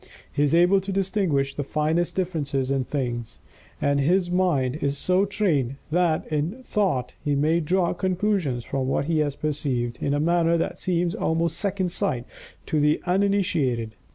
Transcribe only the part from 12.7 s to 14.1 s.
the uninitiated.